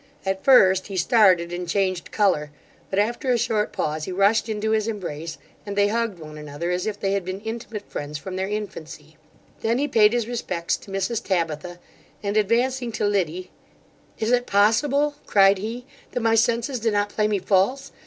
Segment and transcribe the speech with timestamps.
[0.25, 2.49] At first, he started and changed colour;
[2.89, 6.71] but after a short pause, he rushed into his embrace, and they hugged one another
[6.71, 9.15] as if they had been intimate friends from their infancy:
[9.61, 11.77] then he payed his respects to Mrs Tabitha,
[12.23, 13.51] and advancing to Liddy,
[14.17, 17.91] 'Is it possible, (cried he), that my senses do not play me false!